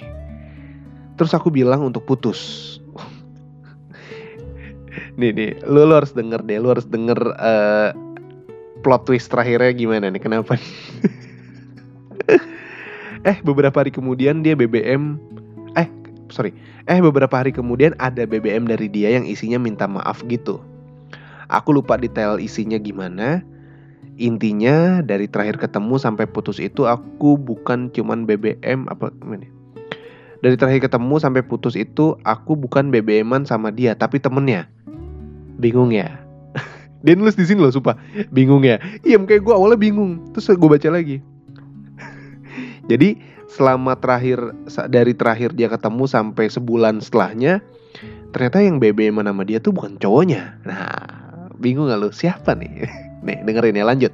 Terus 1.19 1.35
aku 1.37 1.53
bilang 1.53 1.85
untuk 1.85 2.07
putus. 2.07 2.79
nih 5.21 5.31
nih, 5.35 5.51
lu, 5.69 5.85
lu 5.85 5.95
harus 5.95 6.15
denger 6.15 6.41
deh, 6.47 6.59
lu 6.59 6.69
harus 6.73 6.87
denger 6.89 7.19
uh, 7.37 7.93
plot 8.81 9.05
twist 9.05 9.29
terakhirnya 9.29 9.73
gimana 9.77 10.09
nih, 10.09 10.23
kenapa? 10.23 10.57
eh 13.29 13.37
beberapa 13.45 13.85
hari 13.85 13.93
kemudian 13.93 14.41
dia 14.41 14.57
BBM, 14.57 15.21
eh 15.77 15.89
sorry, 16.33 16.57
eh 16.89 17.01
beberapa 17.05 17.37
hari 17.37 17.53
kemudian 17.53 17.93
ada 18.01 18.25
BBM 18.25 18.65
dari 18.65 18.89
dia 18.89 19.13
yang 19.13 19.29
isinya 19.29 19.61
minta 19.61 19.85
maaf 19.85 20.25
gitu. 20.25 20.57
Aku 21.51 21.75
lupa 21.75 21.99
detail 21.99 22.39
isinya 22.39 22.79
gimana, 22.79 23.43
intinya 24.21 25.01
dari 25.01 25.25
terakhir 25.25 25.57
ketemu 25.57 25.97
sampai 25.97 26.29
putus 26.29 26.61
itu 26.61 26.85
aku 26.85 27.41
bukan 27.41 27.89
cuman 27.89 28.29
BBM 28.29 28.85
apa 28.93 29.09
gimana? 29.17 29.49
Dari 30.45 30.57
terakhir 30.61 30.89
ketemu 30.89 31.17
sampai 31.21 31.41
putus 31.45 31.73
itu 31.77 32.17
aku 32.25 32.57
bukan 32.57 32.93
BBM-an 32.93 33.49
sama 33.49 33.73
dia 33.73 33.97
tapi 33.97 34.21
temennya. 34.21 34.69
Bingung 35.57 35.93
ya? 35.93 36.21
dia 37.05 37.17
nulis 37.17 37.37
di 37.37 37.49
sini 37.49 37.65
loh 37.65 37.73
sumpah. 37.73 37.97
Bingung 38.29 38.65
ya? 38.65 38.77
Iya 39.05 39.21
kayak 39.25 39.41
gue 39.41 39.55
awalnya 39.57 39.81
bingung. 39.81 40.33
Terus 40.37 40.53
gue 40.53 40.69
baca 40.69 40.89
lagi. 40.93 41.21
Jadi 42.93 43.17
selama 43.49 43.97
terakhir 43.97 44.53
dari 44.89 45.13
terakhir 45.17 45.57
dia 45.57 45.69
ketemu 45.73 46.05
sampai 46.07 46.47
sebulan 46.49 47.03
setelahnya 47.03 47.65
ternyata 48.31 48.63
yang 48.63 48.79
BBM 48.79 49.21
nama 49.21 49.43
dia 49.43 49.59
tuh 49.61 49.75
bukan 49.75 49.99
cowoknya. 49.99 50.63
Nah, 50.65 50.89
bingung 51.59 51.91
gak 51.91 52.01
lu 52.01 52.15
siapa 52.15 52.55
nih? 52.57 52.89
Nih, 53.21 53.39
dengerin 53.45 53.77
ya 53.77 53.85
lanjut. 53.85 54.13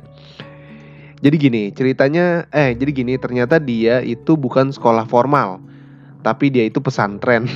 Jadi 1.25 1.37
gini, 1.41 1.63
ceritanya 1.73 2.45
eh 2.53 2.77
jadi 2.77 2.93
gini, 2.93 3.17
ternyata 3.17 3.57
dia 3.57 4.05
itu 4.05 4.37
bukan 4.37 4.69
sekolah 4.69 5.09
formal, 5.09 5.65
tapi 6.21 6.53
dia 6.53 6.69
itu 6.69 6.77
pesantren. 6.79 7.49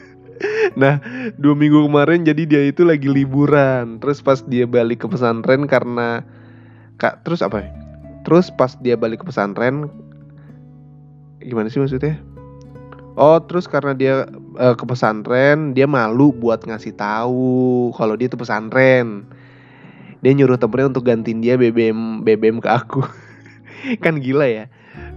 nah, 0.80 1.02
dua 1.34 1.54
minggu 1.58 1.90
kemarin 1.90 2.22
jadi 2.22 2.42
dia 2.46 2.62
itu 2.70 2.86
lagi 2.86 3.10
liburan. 3.10 3.98
Terus 3.98 4.22
pas 4.22 4.40
dia 4.46 4.64
balik 4.64 5.02
ke 5.02 5.06
pesantren 5.10 5.66
karena 5.66 6.22
kak 7.02 7.26
terus 7.26 7.42
apa? 7.42 7.66
Terus 8.22 8.54
pas 8.54 8.78
dia 8.78 8.94
balik 8.94 9.20
ke 9.20 9.26
pesantren 9.26 9.90
gimana 11.44 11.68
sih 11.68 11.82
maksudnya? 11.82 12.16
Oh, 13.14 13.38
terus 13.38 13.70
karena 13.70 13.94
dia 13.94 14.26
uh, 14.58 14.74
ke 14.74 14.84
pesantren, 14.86 15.70
dia 15.70 15.86
malu 15.86 16.34
buat 16.34 16.66
ngasih 16.66 16.98
tahu 16.98 17.94
kalau 17.94 18.18
dia 18.18 18.26
itu 18.26 18.34
pesantren 18.34 19.26
dia 20.24 20.32
nyuruh 20.32 20.56
temennya 20.56 20.88
untuk 20.88 21.04
gantiin 21.04 21.44
dia 21.44 21.60
BBM 21.60 22.24
BBM 22.24 22.64
ke 22.64 22.68
aku. 22.72 23.04
Kan 24.04 24.24
gila 24.24 24.48
ya. 24.48 24.64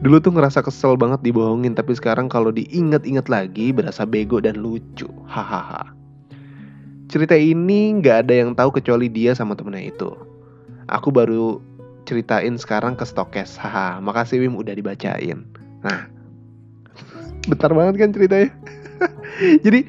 Dulu 0.04 0.20
tuh 0.20 0.36
ngerasa 0.36 0.60
kesel 0.60 1.00
banget 1.00 1.24
dibohongin 1.24 1.72
tapi 1.80 1.96
sekarang 1.96 2.28
kalau 2.28 2.52
diinget-inget 2.52 3.32
lagi 3.32 3.72
berasa 3.72 4.04
bego 4.04 4.44
dan 4.44 4.60
lucu. 4.60 5.08
Hahaha. 5.32 5.96
Cerita 7.08 7.40
ini 7.40 8.04
nggak 8.04 8.28
ada 8.28 8.34
yang 8.36 8.52
tahu 8.52 8.76
kecuali 8.76 9.08
dia 9.08 9.32
sama 9.32 9.56
temennya 9.56 9.96
itu. 9.96 10.12
Aku 10.92 11.08
baru 11.08 11.64
ceritain 12.04 12.60
sekarang 12.60 13.00
ke 13.00 13.08
stokes. 13.08 13.56
Haha 13.56 14.04
makasih 14.04 14.44
Wim 14.44 14.60
udah 14.60 14.76
dibacain. 14.76 15.48
Nah. 15.88 16.12
Bentar 17.48 17.72
banget 17.72 17.96
kan 17.96 18.12
ceritanya. 18.12 18.52
Jadi 19.64 19.88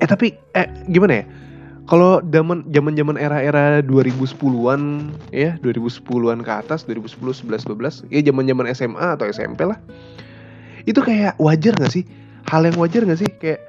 eh 0.00 0.08
tapi 0.08 0.34
eh 0.58 0.66
gimana 0.90 1.22
ya 1.22 1.24
kalau 1.90 2.22
zaman 2.30 2.62
zaman 2.70 2.94
zaman 2.94 3.18
era-era 3.18 3.82
2010-an 3.82 5.10
ya 5.34 5.58
2010-an 5.58 6.38
ke 6.46 6.52
atas 6.54 6.86
2010 6.86 7.50
11 7.50 7.66
12 7.66 8.14
ya 8.14 8.20
zaman 8.30 8.46
zaman 8.46 8.66
SMA 8.70 9.06
atau 9.18 9.26
SMP 9.26 9.66
lah. 9.66 9.82
Itu 10.86 11.02
kayak 11.02 11.34
wajar 11.42 11.74
gak 11.74 11.90
sih? 11.90 12.06
Hal 12.46 12.62
yang 12.62 12.78
wajar 12.78 13.02
gak 13.02 13.18
sih? 13.18 13.26
Kayak 13.42 13.66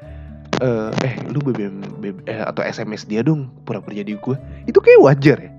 uh, 0.62 0.94
eh 1.02 1.18
lu 1.34 1.42
BBM, 1.42 1.82
BBM 1.98 2.18
eh, 2.30 2.46
atau 2.46 2.62
SMS 2.62 3.10
dia 3.10 3.26
dong 3.26 3.50
pura-pura 3.66 3.98
jadi 3.98 4.14
gue 4.14 4.38
itu 4.70 4.78
kayak 4.78 5.02
wajar 5.02 5.38
ya? 5.42 5.52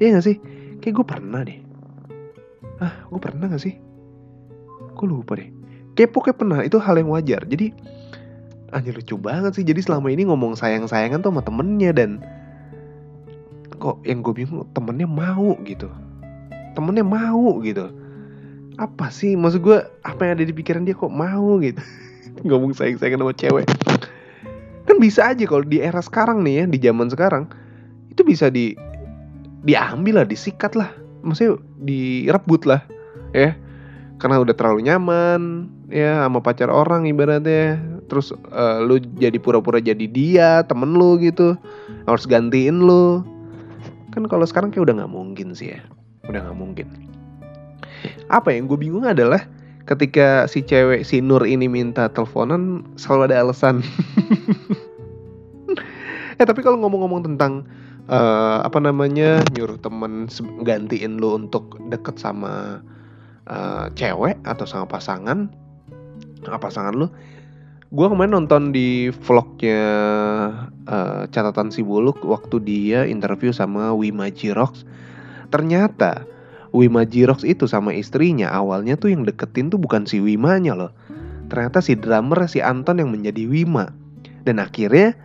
Iya 0.00 0.08
gak 0.16 0.24
sih? 0.24 0.36
Kayak 0.80 1.04
gue 1.04 1.06
pernah 1.12 1.44
deh. 1.44 1.60
Ah 2.80 3.04
gue 3.04 3.20
pernah 3.20 3.52
gak 3.52 3.60
sih? 3.60 3.76
Gue 4.96 5.06
lupa 5.12 5.36
deh. 5.36 5.52
Kepo 5.92 6.24
kayak 6.24 6.40
pernah 6.40 6.64
itu 6.64 6.80
hal 6.80 6.96
yang 6.96 7.12
wajar. 7.12 7.44
Jadi 7.44 7.76
anjir 8.72 8.94
lucu 8.96 9.16
banget 9.16 9.56
sih. 9.56 9.64
Jadi 9.64 9.80
selama 9.84 10.12
ini 10.12 10.28
ngomong 10.28 10.56
sayang-sayangan 10.56 11.24
tuh 11.24 11.32
sama 11.32 11.42
temennya 11.44 11.90
dan 11.92 12.20
kok 13.78 14.02
yang 14.02 14.20
gue 14.20 14.34
bingung 14.34 14.66
temennya 14.74 15.08
mau 15.08 15.54
gitu. 15.64 15.88
Temennya 16.74 17.04
mau 17.06 17.60
gitu. 17.64 17.90
Apa 18.78 19.10
sih? 19.10 19.34
Maksud 19.34 19.60
gue 19.64 19.78
apa 20.04 20.20
yang 20.26 20.38
ada 20.38 20.44
di 20.46 20.54
pikiran 20.54 20.86
dia 20.86 20.94
kok 20.94 21.12
mau 21.12 21.58
gitu? 21.62 21.80
Ngomong 22.46 22.74
sayang-sayangan 22.76 23.24
sama 23.24 23.34
cewek. 23.34 23.66
Kan 24.88 24.96
bisa 25.00 25.32
aja 25.32 25.44
kalau 25.44 25.64
di 25.64 25.84
era 25.84 26.00
sekarang 26.00 26.40
nih 26.44 26.62
ya 26.62 26.64
di 26.64 26.78
zaman 26.80 27.12
sekarang 27.12 27.44
itu 28.08 28.24
bisa 28.24 28.48
di 28.48 28.72
diambil 29.64 30.22
lah 30.22 30.26
disikat 30.26 30.72
lah. 30.78 30.90
Maksudnya 31.22 31.58
direbut 31.82 32.64
lah 32.64 32.80
ya 33.36 33.52
karena 34.18 34.42
udah 34.42 34.54
terlalu 34.54 34.90
nyaman 34.90 35.70
ya 35.88 36.26
sama 36.26 36.42
pacar 36.42 36.68
orang 36.68 37.06
ibaratnya. 37.06 37.78
Terus 38.10 38.34
uh, 38.50 38.82
lu 38.82 38.98
jadi 39.18 39.38
pura-pura 39.38 39.78
jadi 39.78 40.06
dia 40.10 40.66
temen 40.66 40.98
lu 40.98 41.18
gitu. 41.22 41.54
Harus 42.04 42.26
gantiin 42.26 42.82
lu. 42.82 43.22
Kan 44.10 44.26
kalau 44.26 44.44
sekarang 44.44 44.74
kayak 44.74 44.90
udah 44.90 44.94
nggak 45.02 45.12
mungkin 45.14 45.54
sih 45.54 45.78
ya. 45.78 45.80
Udah 46.26 46.42
nggak 46.44 46.58
mungkin. 46.58 46.86
Apa 48.28 48.52
yang 48.52 48.66
gue 48.66 48.78
bingung 48.78 49.06
adalah 49.06 49.46
ketika 49.86 50.44
si 50.50 50.60
cewek 50.60 51.06
si 51.06 51.22
Nur 51.22 51.46
ini 51.46 51.70
minta 51.70 52.10
teleponan 52.10 52.84
selalu 52.98 53.32
ada 53.32 53.46
alasan. 53.46 53.80
Eh 56.38 56.46
tapi 56.46 56.62
kalau 56.62 56.78
ngomong-ngomong 56.78 57.26
tentang 57.26 57.66
uh, 58.06 58.62
apa 58.62 58.78
namanya 58.78 59.42
nyuruh 59.58 59.74
temen 59.82 60.30
gantiin 60.62 61.18
lu 61.18 61.34
untuk 61.34 61.82
deket 61.90 62.14
sama 62.14 62.78
uh, 63.48 63.90
cewek 63.96 64.38
atau 64.44 64.64
sama 64.68 64.86
pasangan 64.86 65.48
apa 66.46 66.58
pasangan 66.60 66.94
lu 66.94 67.10
gue 67.88 68.06
kemarin 68.06 68.36
nonton 68.36 68.70
di 68.70 69.08
vlognya 69.24 69.82
uh, 70.84 71.24
catatan 71.32 71.72
si 71.72 71.80
buluk 71.80 72.20
waktu 72.20 72.60
dia 72.60 73.08
interview 73.08 73.48
sama 73.48 73.96
Wima 73.96 74.28
Jirox. 74.28 74.84
Ternyata 75.48 76.28
Wima 76.76 77.08
Jirox 77.08 77.48
itu 77.48 77.64
sama 77.64 77.96
istrinya 77.96 78.52
awalnya 78.52 79.00
tuh 79.00 79.16
yang 79.16 79.24
deketin 79.24 79.72
tuh 79.72 79.80
bukan 79.80 80.04
si 80.04 80.20
Wimanya 80.20 80.76
loh. 80.76 80.92
Ternyata 81.48 81.80
si 81.80 81.96
drummer 81.96 82.44
si 82.44 82.60
Anton 82.60 83.00
yang 83.00 83.08
menjadi 83.08 83.48
Wima. 83.48 83.88
Dan 84.44 84.60
akhirnya 84.60 85.16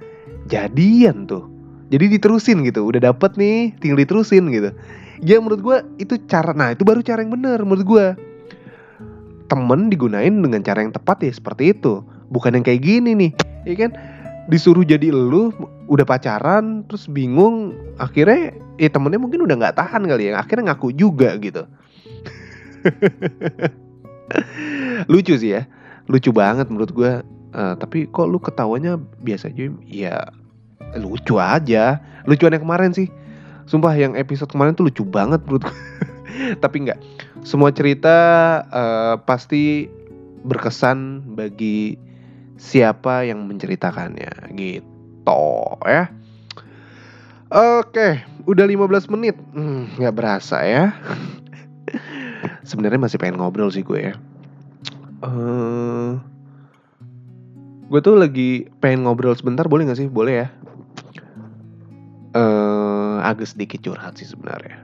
jadian 0.47 1.27
tuh 1.27 1.52
jadi 1.93 2.17
diterusin 2.17 2.65
gitu. 2.65 2.89
Udah 2.89 3.13
dapet 3.13 3.37
nih 3.37 3.77
tinggal 3.77 4.01
diterusin 4.01 4.49
gitu. 4.49 4.73
Ya 5.21 5.37
menurut 5.37 5.61
gue 5.61 5.77
itu 6.01 6.17
cara 6.25 6.57
nah 6.57 6.73
itu 6.73 6.81
baru 6.81 7.05
cara 7.05 7.21
yang 7.21 7.37
bener 7.37 7.61
menurut 7.61 7.85
gue 7.85 8.05
temen 9.45 9.93
digunain 9.93 10.33
dengan 10.33 10.65
cara 10.65 10.81
yang 10.81 10.89
tepat 10.89 11.21
ya 11.21 11.29
seperti 11.29 11.77
itu. 11.77 12.01
Bukan 12.33 12.57
yang 12.57 12.65
kayak 12.65 12.81
gini 12.81 13.13
nih 13.13 13.31
ya 13.69 13.85
kan? 13.85 13.93
Disuruh 14.49 14.81
jadi 14.81 15.13
lu 15.13 15.53
udah 15.87 16.03
pacaran 16.03 16.83
terus 16.89 17.05
bingung 17.05 17.77
akhirnya 18.01 18.57
ya 18.81 18.89
temennya 18.89 19.21
mungkin 19.21 19.45
udah 19.45 19.55
nggak 19.55 19.77
tahan 19.77 20.09
kali 20.09 20.33
ya 20.33 20.41
akhirnya 20.41 20.73
ngaku 20.73 20.97
juga 20.97 21.37
gitu. 21.37 21.69
Lucu 25.13 25.37
sih 25.37 25.53
ya 25.53 25.69
lucu 26.07 26.35
banget 26.35 26.67
menurut 26.67 26.91
gue 26.91 27.11
uh, 27.55 27.73
tapi 27.79 28.11
kok 28.11 28.27
lu 28.27 28.39
ketawanya 28.41 28.99
biasa 29.23 29.53
aja? 29.53 29.71
Ya 29.87 30.15
lucu 30.97 31.37
aja. 31.41 32.01
Lucuan 32.25 32.53
yang 32.55 32.63
kemarin 32.63 32.91
sih. 32.93 33.09
Sumpah 33.65 33.95
yang 33.95 34.19
episode 34.19 34.51
kemarin 34.51 34.75
tuh 34.75 34.91
lucu 34.91 35.07
banget 35.07 35.39
menurut 35.47 35.63
tapi 36.63 36.87
nggak. 36.87 36.99
Semua 37.43 37.71
cerita 37.71 38.17
uh, 38.71 39.15
pasti 39.23 39.87
berkesan 40.43 41.23
bagi 41.35 41.95
siapa 42.59 43.23
yang 43.23 43.47
menceritakannya. 43.47 44.53
Gitu 44.55 45.41
ya. 45.87 46.11
Oke 47.53 48.25
udah 48.43 48.65
15 48.67 49.13
menit. 49.13 49.35
Hmm, 49.55 49.87
nggak 49.95 50.15
berasa 50.15 50.63
ya. 50.63 50.91
Sebenarnya 52.69 52.99
masih 52.99 53.19
pengen 53.19 53.39
ngobrol 53.39 53.71
sih 53.71 53.83
gue 53.83 54.11
ya. 54.11 54.15
Uh, 55.23 56.19
gue 57.87 57.99
tuh 58.03 58.19
lagi 58.19 58.67
pengen 58.83 59.07
ngobrol 59.07 59.35
sebentar. 59.35 59.63
Boleh 59.67 59.87
gak 59.87 59.99
sih? 59.99 60.11
Boleh 60.11 60.47
ya 60.47 60.47
uh, 62.33 63.17
agak 63.23 63.49
sedikit 63.49 63.79
curhat 63.85 64.17
sih 64.19 64.27
sebenarnya. 64.27 64.83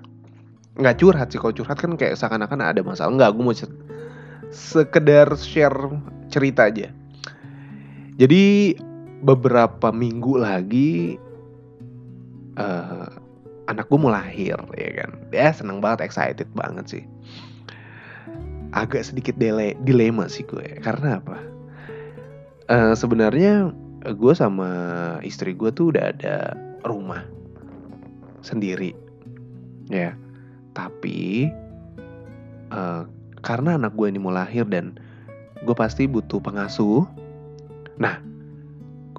Nggak 0.79 0.95
curhat 1.01 1.27
sih 1.33 1.39
kalau 1.41 1.53
curhat 1.53 1.77
kan 1.81 1.97
kayak 1.99 2.15
seakan-akan 2.15 2.63
ada 2.63 2.81
masalah. 2.85 3.11
Nggak 3.13 3.31
gue 3.35 3.43
mau 3.43 3.55
sekedar 4.49 5.27
share 5.35 5.77
cerita 6.29 6.69
aja. 6.69 6.93
Jadi 8.19 8.75
beberapa 9.19 9.91
minggu 9.91 10.39
lagi 10.39 11.19
uh, 12.55 13.09
anak 13.67 13.85
gue 13.91 13.99
mau 13.99 14.13
lahir 14.13 14.57
ya 14.77 14.89
kan? 15.03 15.11
Ya 15.33 15.49
seneng 15.51 15.83
banget 15.83 16.07
excited 16.07 16.47
banget 16.55 16.85
sih. 16.87 17.03
Agak 18.69 19.01
sedikit 19.01 19.35
dele 19.41 19.73
dilema 19.83 20.29
sih 20.29 20.45
gue 20.45 20.77
karena 20.85 21.19
apa? 21.19 21.37
Uh, 22.69 22.93
sebenarnya 22.93 23.73
gue 24.13 24.33
sama 24.37 24.69
istri 25.25 25.57
gue 25.57 25.73
tuh 25.73 25.91
udah 25.91 26.13
ada 26.13 26.53
rumah 26.85 27.25
sendiri 28.41 28.95
ya 29.89 30.13
tapi 30.73 31.49
uh, 32.71 33.03
karena 33.39 33.79
anak 33.79 33.95
gue 33.95 34.07
ini 34.11 34.19
mau 34.21 34.33
lahir 34.33 34.67
dan 34.67 34.95
gue 35.63 35.75
pasti 35.75 36.05
butuh 36.05 36.39
pengasuh 36.39 37.03
nah 37.99 38.21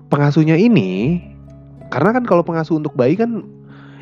pengasuhnya 0.09 0.57
ini 0.57 1.21
karena 1.91 2.17
kan 2.17 2.25
kalau 2.25 2.47
pengasuh 2.47 2.79
untuk 2.79 2.95
bayi 2.95 3.19
kan 3.19 3.45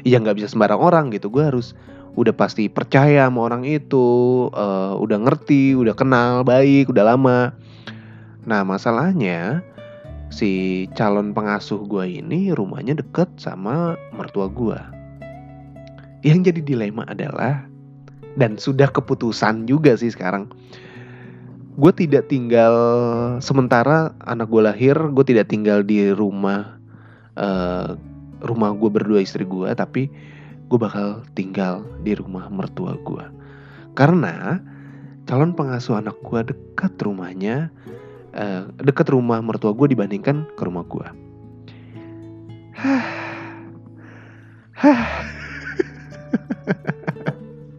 ya 0.07 0.21
nggak 0.21 0.39
bisa 0.39 0.53
sembarang 0.53 0.79
orang 0.79 1.05
gitu 1.11 1.33
gue 1.33 1.43
harus 1.43 1.75
udah 2.19 2.35
pasti 2.35 2.67
percaya 2.67 3.31
sama 3.31 3.47
orang 3.47 3.63
itu, 3.63 4.51
uh, 4.51 4.99
udah 4.99 5.23
ngerti, 5.23 5.79
udah 5.79 5.95
kenal 5.95 6.43
baik, 6.43 6.91
udah 6.91 7.15
lama. 7.15 7.55
Nah 8.43 8.67
masalahnya 8.67 9.63
si 10.27 10.85
calon 10.99 11.31
pengasuh 11.31 11.79
gue 11.87 12.19
ini 12.19 12.51
rumahnya 12.51 12.99
deket 12.99 13.31
sama 13.39 13.95
mertua 14.11 14.51
gue. 14.51 14.98
Yang 16.27 16.51
jadi 16.51 16.61
dilema 16.65 17.07
adalah 17.07 17.63
dan 18.39 18.55
sudah 18.59 18.91
keputusan 18.91 19.67
juga 19.67 19.99
sih 19.99 20.11
sekarang. 20.15 20.51
Gue 21.79 21.95
tidak 21.95 22.27
tinggal 22.27 22.75
sementara 23.39 24.11
anak 24.27 24.51
gue 24.51 24.63
lahir, 24.67 24.99
gue 24.99 25.25
tidak 25.27 25.47
tinggal 25.47 25.87
di 25.87 26.11
rumah 26.11 26.79
uh, 27.39 27.95
rumah 28.43 28.75
gue 28.75 28.91
berdua 28.91 29.23
istri 29.23 29.47
gue, 29.47 29.71
tapi 29.79 30.11
gue 30.67 30.79
bakal 30.79 31.23
tinggal 31.39 31.87
di 32.03 32.19
rumah 32.19 32.51
mertua 32.51 32.99
gue. 32.99 33.27
Karena 33.95 34.59
calon 35.31 35.55
pengasuh 35.55 36.03
anak 36.03 36.19
gue 36.23 36.51
dekat 36.51 36.99
rumahnya, 36.99 37.71
uh, 38.35 38.67
dekat 38.83 39.15
rumah 39.15 39.39
mertua 39.39 39.71
gue 39.71 39.95
dibandingkan 39.95 40.51
ke 40.59 40.63
rumah 40.67 40.83
gue. 40.83 41.07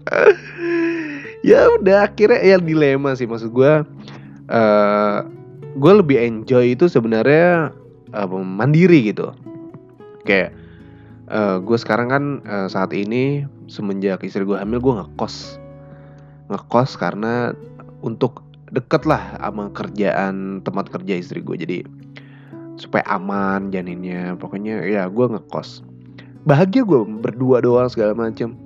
ya 1.49 1.69
udah 1.79 2.09
akhirnya 2.09 2.41
ya 2.41 2.57
dilema 2.59 3.13
sih 3.15 3.29
maksud 3.29 3.53
gue. 3.53 3.73
Uh, 4.49 5.29
gue 5.77 5.93
lebih 6.01 6.17
enjoy 6.17 6.73
itu 6.73 6.89
sebenarnya 6.89 7.69
uh, 8.13 8.27
mandiri 8.41 9.13
gitu. 9.13 9.31
Kayak 10.25 10.53
uh, 11.29 11.37
eh, 11.37 11.57
gue 11.61 11.77
sekarang 11.77 12.07
kan 12.09 12.23
uh, 12.45 12.67
saat 12.67 12.91
ini 12.93 13.45
semenjak 13.69 14.25
istri 14.25 14.43
gue 14.45 14.57
hamil 14.57 14.81
gue 14.81 14.93
ngekos. 15.05 15.61
Ngekos 16.49 16.97
karena 16.97 17.53
untuk 18.01 18.41
deket 18.69 19.05
lah 19.05 19.37
sama 19.41 19.69
kerjaan 19.73 20.61
tempat 20.61 20.93
kerja 20.93 21.17
istri 21.17 21.41
gue 21.41 21.55
jadi 21.57 21.77
supaya 22.81 23.05
aman 23.05 23.69
janinnya. 23.69 24.33
Pokoknya 24.41 24.81
ya 24.89 25.05
gue 25.05 25.25
ngekos. 25.29 25.85
Bahagia 26.49 26.81
gue 26.81 27.05
berdua 27.05 27.61
doang 27.61 27.89
segala 27.91 28.17
macem 28.17 28.57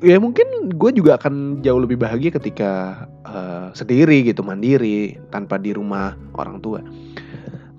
ya 0.00 0.16
mungkin 0.16 0.72
gue 0.72 0.90
juga 0.96 1.20
akan 1.20 1.60
jauh 1.60 1.80
lebih 1.80 2.00
bahagia 2.00 2.32
ketika 2.32 3.04
uh, 3.28 3.68
sendiri 3.76 4.24
gitu 4.24 4.40
mandiri 4.40 5.20
tanpa 5.28 5.60
di 5.60 5.76
rumah 5.76 6.16
orang 6.36 6.60
tua 6.60 6.80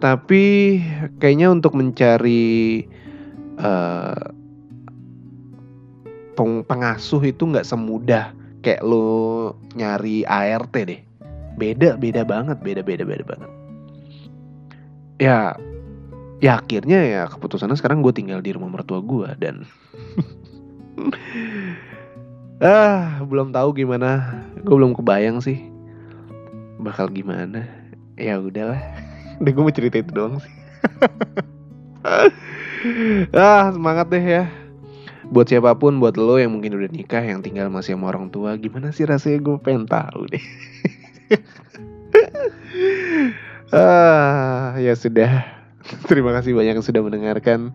tapi 0.01 0.77
kayaknya 1.21 1.53
untuk 1.53 1.77
mencari 1.77 2.85
uh, 3.61 4.33
pengasuh 6.41 7.21
itu 7.21 7.45
nggak 7.45 7.69
semudah 7.69 8.33
kayak 8.65 8.81
lo 8.81 9.53
nyari 9.77 10.25
ART 10.25 10.73
deh. 10.73 11.01
Beda, 11.57 11.93
beda 12.01 12.25
banget, 12.25 12.57
beda, 12.65 12.81
beda, 12.81 13.03
beda 13.05 13.23
banget. 13.27 13.51
Ya, 15.21 15.53
ya 16.41 16.57
akhirnya 16.57 16.99
ya 17.05 17.21
keputusannya 17.29 17.77
sekarang 17.77 18.01
gue 18.01 18.09
tinggal 18.09 18.41
di 18.41 18.57
rumah 18.57 18.73
mertua 18.73 19.05
gue 19.05 19.29
dan 19.37 19.69
ah 22.61 23.19
belum 23.25 23.49
tahu 23.49 23.73
gimana, 23.73 24.45
gue 24.61 24.75
belum 24.77 24.93
kebayang 24.93 25.41
sih 25.41 25.71
bakal 26.81 27.07
gimana. 27.13 27.69
Ya 28.17 28.41
udahlah. 28.41 28.81
Udah 29.41 29.51
gue 29.53 29.63
mau 29.63 29.73
cerita 29.73 30.01
itu 30.01 30.11
doang 30.11 30.41
sih. 30.41 30.53
ah 33.37 33.73
semangat 33.73 34.09
deh 34.09 34.21
ya. 34.21 34.43
Buat 35.31 35.47
siapa 35.47 35.71
pun, 35.79 36.01
buat 36.03 36.19
lo 36.19 36.35
yang 36.35 36.51
mungkin 36.51 36.75
udah 36.75 36.91
nikah, 36.91 37.23
yang 37.23 37.39
tinggal 37.39 37.71
masih 37.71 37.95
sama 37.95 38.11
orang 38.11 38.27
tua, 38.27 38.59
gimana 38.59 38.91
sih 38.91 39.07
rasanya 39.07 39.39
gue 39.39 39.55
pengen 39.63 39.87
tahu 39.87 40.27
deh. 40.27 40.43
ah 43.71 44.75
ya 44.75 44.91
sudah. 44.91 45.47
Terima 46.11 46.35
kasih 46.35 46.51
banyak 46.51 46.75
yang 46.75 46.83
sudah 46.83 46.99
mendengarkan. 46.99 47.71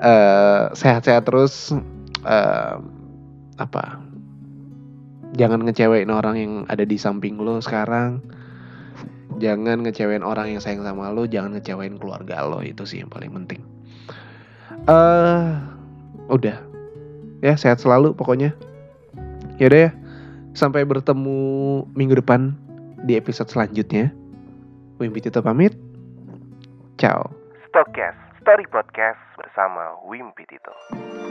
Uh, 0.00 0.72
sehat-sehat 0.72 1.28
terus. 1.28 1.76
Uh, 2.24 2.80
apa? 3.58 3.98
Jangan 5.36 5.60
ngecewain 5.66 6.08
orang 6.08 6.34
yang 6.40 6.52
ada 6.72 6.88
di 6.88 6.96
samping 6.96 7.36
lo 7.36 7.60
sekarang. 7.60 8.24
Jangan 9.38 9.84
ngecewain 9.84 10.24
orang 10.24 10.56
yang 10.56 10.60
sayang 10.62 10.82
sama 10.82 11.12
lo 11.12 11.28
jangan 11.28 11.54
ngecewain 11.58 12.00
keluarga 12.00 12.42
lo 12.42 12.64
itu 12.64 12.82
sih 12.88 13.04
yang 13.04 13.12
paling 13.12 13.30
penting. 13.30 13.60
Eh 14.88 14.90
uh, 14.90 15.60
udah. 16.32 16.64
Ya 17.44 17.54
sehat 17.54 17.78
selalu 17.78 18.16
pokoknya. 18.16 18.56
Yaudah 19.60 19.90
ya. 19.90 19.92
Sampai 20.56 20.82
bertemu 20.82 21.86
minggu 21.94 22.18
depan 22.18 22.56
di 23.06 23.14
episode 23.14 23.46
selanjutnya. 23.52 24.10
Wimpi 24.98 25.22
Tito 25.22 25.38
pamit. 25.38 25.76
Ciao. 26.98 27.30
Stokcast 27.70 28.18
Story 28.42 28.66
Podcast 28.66 29.22
bersama 29.38 29.94
Wimpi 30.10 30.42
Tito 30.50 31.27